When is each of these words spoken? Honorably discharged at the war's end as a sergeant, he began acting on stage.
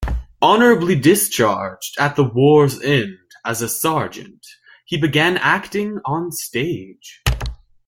Honorably 0.41 0.95
discharged 0.95 1.95
at 1.99 2.15
the 2.15 2.23
war's 2.23 2.81
end 2.81 3.19
as 3.45 3.61
a 3.61 3.69
sergeant, 3.69 4.43
he 4.83 4.97
began 4.97 5.37
acting 5.37 5.99
on 6.05 6.31
stage. 6.31 7.21